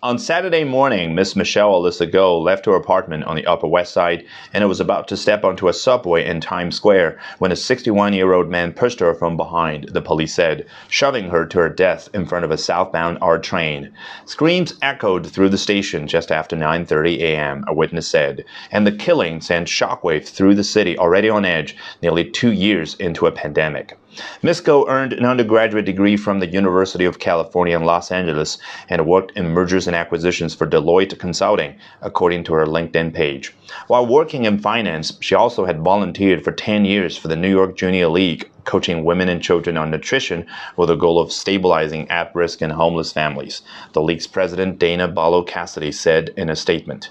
[0.00, 4.24] On Saturday morning, Miss Michelle Alyssa Go left her apartment on the Upper West Side
[4.52, 8.32] and was about to step onto a subway in Times Square when a 61 year
[8.32, 12.26] old man pushed her from behind, the police said, shoving her to her death in
[12.26, 13.92] front of a southbound R train.
[14.24, 19.40] Screams echoed through the station just after 9.30 a.m., a witness said, and the killing
[19.40, 23.98] sent shockwaves through the city already on edge nearly two years into a pandemic.
[24.42, 28.58] Miss Go earned an undergraduate degree from the University of California in Los Angeles
[28.88, 33.52] and worked in mergers and acquisitions for Deloitte Consulting, according to her LinkedIn page.
[33.88, 37.76] While working in finance, she also had volunteered for 10 years for the New York
[37.76, 40.46] Junior League, coaching women and children on nutrition
[40.76, 43.62] with the goal of stabilizing at risk and homeless families.
[43.94, 47.10] The league's president, Dana Barlow Cassidy, said in a statement.